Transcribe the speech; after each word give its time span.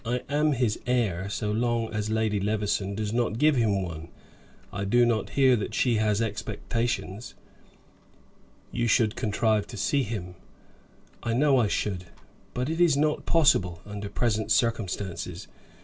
"I 0.03 0.23
am 0.29 0.53
his 0.53 0.79
heir, 0.87 1.29
so 1.29 1.51
long 1.51 1.93
as 1.93 2.09
Lady 2.09 2.39
Levison 2.39 2.95
does 2.95 3.13
not 3.13 3.37
give 3.37 3.55
him 3.55 3.83
one. 3.83 4.07
I 4.73 4.83
do 4.83 5.05
not 5.05 5.29
hear 5.37 5.55
that 5.55 5.75
she 5.75 5.97
has 5.97 6.23
expectations." 6.23 7.35
"You 8.71 8.87
should 8.87 9.15
contrive 9.15 9.67
to 9.67 9.77
see 9.77 10.01
him." 10.01 10.33
"I 11.21 11.33
know 11.33 11.59
I 11.59 11.67
should; 11.67 12.05
but 12.55 12.67
it 12.67 12.81
is 12.81 12.97
not 12.97 13.27
possible 13.27 13.83
under 13.85 14.09
present 14.09 14.51
circumstances. 14.51 15.47